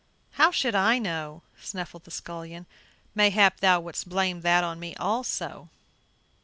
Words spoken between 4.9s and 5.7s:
also?"